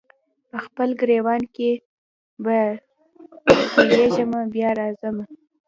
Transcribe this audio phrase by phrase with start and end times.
[0.51, 1.71] په خپل ګرېوان کي
[2.43, 2.57] به
[3.73, 5.25] تویېږمه بیا نه راځمه